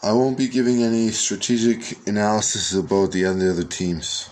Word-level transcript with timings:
I 0.00 0.12
won't 0.12 0.38
be 0.38 0.46
giving 0.46 0.84
any 0.84 1.10
strategic 1.10 2.06
analysis 2.06 2.72
about 2.72 3.10
the 3.10 3.24
other 3.24 3.64
teams. 3.64 4.30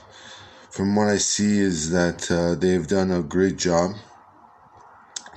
From 0.71 0.95
what 0.95 1.09
I 1.09 1.17
see, 1.17 1.59
is 1.59 1.91
that 1.91 2.31
uh, 2.31 2.55
they've 2.55 2.87
done 2.87 3.11
a 3.11 3.21
great 3.21 3.57
job 3.57 3.97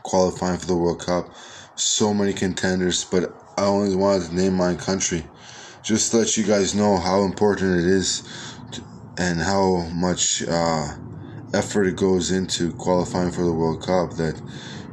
qualifying 0.03 0.59
for 0.59 0.67
the 0.67 0.77
World 0.77 1.03
Cup. 1.03 1.33
So 1.75 2.13
many 2.13 2.33
contenders, 2.33 3.05
but 3.05 3.33
I 3.57 3.65
only 3.65 3.95
wanted 3.95 4.29
to 4.29 4.35
name 4.35 4.53
my 4.53 4.75
country. 4.75 5.25
Just 5.81 6.11
to 6.11 6.17
let 6.17 6.37
you 6.37 6.43
guys 6.43 6.75
know 6.75 6.97
how 6.97 7.23
important 7.23 7.79
it 7.79 7.87
is 7.87 8.21
to, 8.73 8.83
and 9.17 9.39
how 9.39 9.87
much 9.95 10.43
uh, 10.47 10.89
effort 11.55 11.85
it 11.85 11.95
goes 11.95 12.29
into 12.29 12.71
qualifying 12.73 13.31
for 13.31 13.43
the 13.43 13.53
World 13.53 13.81
Cup 13.81 14.11
that 14.17 14.39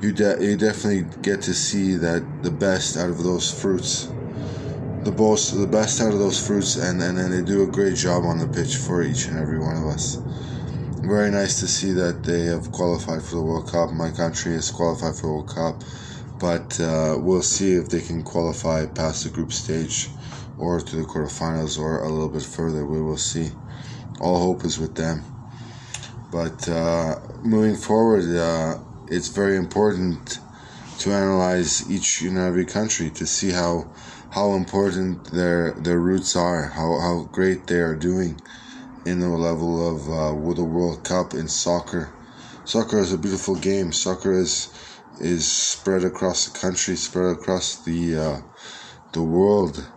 you, 0.00 0.12
de- 0.12 0.43
you 0.43 0.57
definitely 0.57 1.11
get 1.21 1.43
to 1.43 1.53
see 1.53 1.95
that 1.96 2.27
the 2.43 2.50
best 2.50 2.96
out 2.96 3.11
of 3.11 3.23
those 3.23 3.50
fruits 3.50 4.09
the 5.07 5.12
most 5.12 5.59
the 5.59 5.66
best 5.66 6.00
out 6.00 6.12
of 6.12 6.18
those 6.18 6.44
fruits 6.44 6.76
and, 6.76 7.00
and, 7.00 7.18
and 7.18 7.32
they 7.32 7.43
do 7.43 7.62
a 7.62 7.67
great 7.67 7.96
job 7.96 8.25
on 8.25 8.39
the 8.39 8.49
pitch 8.49 8.76
for 8.76 9.03
each 9.03 9.26
and 9.26 9.39
every 9.39 9.58
one 9.58 9.76
of 9.76 9.86
us 9.86 10.18
very 11.07 11.30
nice 11.30 11.61
to 11.61 11.68
see 11.68 11.93
that 11.93 12.25
they 12.25 12.46
have 12.46 12.72
qualified 12.72 13.22
for 13.22 13.36
the 13.36 13.43
World 13.43 13.71
Cup. 13.71 13.93
My 13.93 14.11
country 14.11 14.54
has 14.54 14.72
qualified 14.72 15.14
for 15.14 15.29
the 15.29 15.32
World 15.35 15.49
Cup, 15.49 15.85
but 16.40 16.80
uh, 16.80 17.16
we'll 17.18 17.43
see 17.43 17.75
if 17.75 17.89
they 17.89 18.00
can 18.00 18.25
qualify 18.25 18.86
past 18.86 19.22
the 19.22 19.30
group 19.30 19.53
stage 19.53 20.08
or 20.58 20.80
to 20.80 20.96
the 20.96 21.03
quarterfinals 21.03 21.79
or 21.79 22.02
a 22.02 22.08
little 22.08 22.29
bit 22.29 22.43
further. 22.43 22.85
We 22.85 23.00
will 23.00 23.16
see. 23.16 23.50
All 24.21 24.41
hope 24.41 24.64
is 24.64 24.80
with 24.80 24.96
them. 24.96 25.22
But 26.32 26.68
uh, 26.68 27.21
moving 27.44 27.77
forward, 27.77 28.25
uh, 28.36 28.79
it's 29.07 29.29
very 29.29 29.57
important 29.57 30.41
to 30.99 31.13
analyze 31.13 31.88
each 31.91 32.22
and 32.22 32.36
every 32.36 32.64
country 32.64 33.11
to 33.11 33.27
see 33.27 33.50
how 33.52 33.88
how 34.30 34.55
important 34.55 35.30
their 35.33 35.72
their 35.72 35.98
roots 35.98 36.36
are, 36.36 36.69
how, 36.69 37.00
how 37.00 37.28
great 37.33 37.66
they 37.66 37.80
are 37.80 37.96
doing 37.96 38.41
in 39.05 39.20
the 39.20 39.28
level 39.28 39.88
of 39.88 40.08
uh, 40.08 40.55
the 40.55 40.64
World 40.64 41.05
Cup 41.05 41.32
in 41.32 41.48
soccer. 41.48 42.12
Soccer 42.64 42.98
is 42.98 43.12
a 43.12 43.19
beautiful 43.19 43.54
game. 43.54 43.92
Soccer 43.92 44.32
is 44.32 44.72
is 45.20 45.50
spread 45.50 46.04
across 46.04 46.47
the 46.47 46.58
country, 46.58 46.97
spread 46.97 47.36
across 47.36 47.82
the 47.84 48.19
uh, 48.19 48.41
the 49.12 49.22
world. 49.22 49.88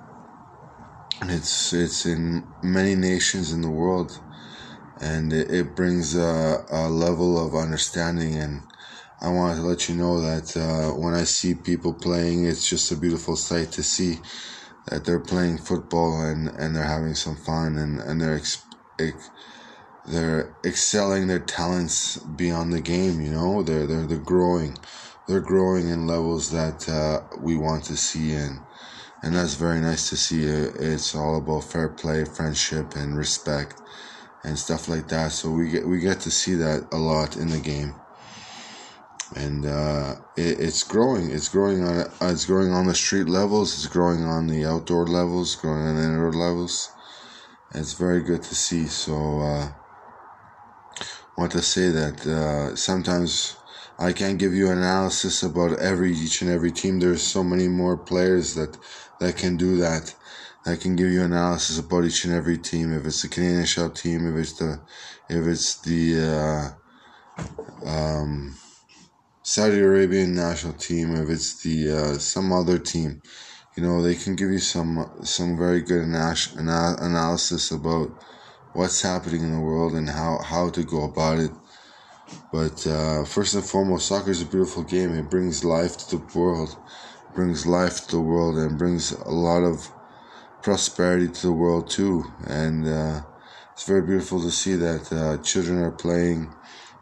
It's 1.23 1.73
it's 1.73 2.05
in 2.05 2.45
many 2.61 2.95
nations 2.95 3.52
in 3.52 3.61
the 3.61 3.69
world, 3.69 4.19
and 5.02 5.33
it, 5.33 5.52
it 5.52 5.75
brings 5.75 6.16
a, 6.16 6.63
a 6.72 6.88
level 6.88 7.44
of 7.44 7.55
understanding. 7.55 8.35
And 8.35 8.61
I 9.22 9.30
wanted 9.30 9.56
to 9.58 9.67
let 9.67 9.89
you 9.89 9.95
know 9.95 10.22
that 10.22 10.56
uh, 10.56 10.95
when 10.98 11.14
I 11.14 11.23
see 11.25 11.53
people 11.53 11.94
playing, 11.94 12.45
it's 12.45 12.70
just 12.70 12.92
a 12.92 12.95
beautiful 12.95 13.36
sight 13.36 13.72
to 13.73 13.84
see 13.84 14.22
that 14.88 15.03
they're 15.06 15.20
playing 15.20 15.58
football 15.58 16.22
and, 16.22 16.48
and 16.48 16.75
they're 16.75 16.84
having 16.84 17.16
some 17.16 17.36
fun 17.36 17.78
and, 17.78 18.00
and 18.00 18.22
they're 18.22 18.42
they're 20.06 20.58
excelling 20.66 21.28
their 21.28 21.40
talents 21.40 22.17
beyond 22.17 22.73
the 22.73 22.81
game. 22.81 23.22
You 23.22 23.31
know, 23.31 23.64
they're 23.64 23.86
they're 23.86 24.08
they're 24.08 24.20
growing, 24.20 24.78
they're 25.28 25.42
growing 25.42 25.90
in 25.90 26.08
levels 26.08 26.52
that 26.52 26.88
uh, 26.90 27.28
we 27.40 27.56
want 27.56 27.84
to 27.86 27.97
see 27.97 28.31
in, 28.31 28.66
and 29.22 29.36
that's 29.36 29.56
very 29.56 29.80
nice 29.80 30.09
to 30.09 30.17
see. 30.17 30.44
It's 30.44 31.14
all 31.14 31.38
about 31.38 31.66
fair 31.66 31.90
play, 31.90 32.25
friendship, 32.25 32.95
and 32.95 33.17
respect, 33.17 33.81
and 34.44 34.58
stuff 34.58 34.88
like 34.88 35.08
that. 35.09 35.31
So 35.34 35.52
we 35.52 35.70
get 35.70 35.88
we 35.88 36.00
get 36.00 36.22
to 36.22 36.31
see 36.31 36.56
that 36.56 36.88
a 36.92 36.97
lot 36.97 37.38
in 37.38 37.50
the 37.50 37.59
game. 37.59 38.02
And 39.35 39.66
uh, 39.66 40.16
it, 40.35 40.59
it's 40.59 40.83
growing. 40.83 41.30
It's 41.30 41.49
growing 41.49 41.83
on. 41.83 42.05
It's 42.22 42.45
growing 42.45 42.72
on 42.72 42.88
the 42.88 42.95
street 42.95 43.30
levels. 43.30 43.73
It's 43.73 43.88
growing 43.88 44.23
on 44.23 44.47
the 44.47 44.66
outdoor 44.66 45.05
levels. 45.08 45.55
Growing 45.55 45.85
on 45.88 45.95
the 45.95 46.03
indoor 46.03 46.33
levels 46.33 46.89
it's 47.73 47.94
very 47.94 48.22
good 48.22 48.41
to 48.44 48.55
see. 48.55 48.88
So, 48.88 49.41
uh, 49.41 49.72
want 51.38 51.52
to 51.53 51.61
say 51.61 51.90
that 51.90 52.25
uh, 52.25 52.75
sometimes 52.75 53.56
I 53.97 54.12
can't 54.12 54.40
give 54.40 54.53
you 54.53 54.69
analysis 54.69 55.44
about 55.44 55.79
every 55.79 56.13
each 56.13 56.41
and 56.41 56.50
every 56.50 56.72
team. 56.72 57.00
There's 57.00 57.22
so 57.22 57.44
many 57.44 57.67
more 57.67 57.97
players 57.97 58.56
that 58.56 58.78
that 59.19 59.38
can 59.38 59.57
do 59.57 59.78
that. 59.78 60.16
That 60.66 60.81
can 60.81 60.96
give 60.96 61.09
you 61.09 61.23
analysis 61.23 61.79
about 61.79 62.03
each 62.03 62.25
and 62.25 62.34
every 62.34 62.57
team. 62.57 62.94
If 62.94 63.06
it's 63.06 63.22
the 63.22 63.29
Canadian 63.29 63.66
Shell 63.66 63.91
team, 63.91 64.28
if 64.28 64.35
it's 64.35 64.53
the 64.53 64.81
if 65.29 65.47
it's 65.47 65.75
the 65.81 66.75
uh, 67.38 67.88
um, 67.88 68.56
Saudi 69.53 69.79
Arabian 69.79 70.35
national 70.35 70.73
team, 70.73 71.15
if 71.15 71.27
it's 71.35 71.51
the 71.63 71.77
uh, 71.99 72.13
some 72.33 72.51
other 72.59 72.77
team 72.77 73.21
you 73.75 73.85
know 73.85 74.01
they 74.01 74.15
can 74.15 74.35
give 74.35 74.51
you 74.51 74.59
some 74.59 75.09
some 75.23 75.57
very 75.57 75.81
good 75.81 76.03
analysis 76.03 77.71
about 77.71 78.09
what's 78.73 79.01
happening 79.01 79.41
in 79.41 79.53
the 79.53 79.67
world 79.71 79.93
and 79.93 80.09
how 80.09 80.37
how 80.43 80.69
to 80.69 80.83
go 80.83 81.03
about 81.05 81.39
it. 81.39 81.51
But 82.51 82.85
uh, 82.85 83.23
first 83.25 83.55
and 83.55 83.63
foremost 83.63 84.07
soccer 84.07 84.31
is 84.31 84.41
a 84.41 84.45
beautiful 84.45 84.83
game. 84.83 85.15
It 85.15 85.29
brings 85.29 85.63
life 85.63 85.97
to 85.97 86.17
the 86.17 86.23
world 86.37 86.75
brings 87.33 87.66
life 87.66 88.07
to 88.07 88.17
the 88.17 88.21
world 88.21 88.57
and 88.57 88.77
brings 88.77 89.11
a 89.11 89.29
lot 89.29 89.63
of 89.63 89.89
prosperity 90.61 91.29
to 91.29 91.47
the 91.47 91.53
world 91.53 91.89
too. 91.89 92.25
And 92.47 92.87
uh, 92.87 93.21
it's 93.71 93.83
very 93.83 94.01
beautiful 94.01 94.41
to 94.41 94.51
see 94.51 94.75
that 94.75 95.13
uh, 95.13 95.41
children 95.43 95.79
are 95.79 95.91
playing 96.05 96.53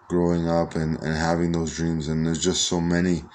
growing 0.07 0.47
up 0.49 0.75
and, 0.75 0.97
and 1.01 1.15
having 1.17 1.51
those 1.53 1.75
dreams 1.75 2.07
and 2.07 2.25
there's 2.25 2.43
just 2.43 2.67
so 2.67 2.81
many 2.81 3.29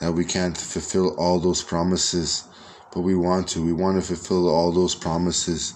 that 0.00 0.12
we 0.12 0.24
can't 0.24 0.58
fulfill 0.58 1.14
all 1.18 1.40
those 1.40 1.62
promises 1.62 2.44
but 2.92 3.02
we 3.02 3.16
want 3.16 3.48
to. 3.50 3.64
We 3.64 3.72
want 3.72 4.00
to 4.00 4.06
fulfill 4.06 4.48
all 4.48 4.72
those 4.72 4.94
promises. 4.96 5.74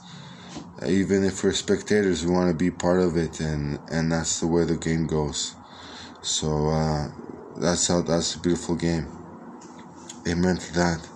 Even 0.86 1.24
if 1.24 1.44
we're 1.44 1.52
spectators, 1.52 2.24
we 2.26 2.32
want 2.32 2.50
to 2.50 2.56
be 2.56 2.70
part 2.70 3.00
of 3.00 3.16
it, 3.16 3.40
and 3.40 3.80
and 3.88 4.12
that's 4.12 4.40
the 4.40 4.48
way 4.48 4.64
the 4.64 4.78
game 4.78 5.06
goes. 5.06 5.56
So 6.22 6.68
uh, 6.70 7.08
that's 7.56 7.88
how 7.88 8.02
that's 8.02 8.36
a 8.36 8.40
beautiful 8.40 8.76
game. 8.76 9.12
Amen 10.28 10.58
to 10.58 10.74
that. 10.74 11.11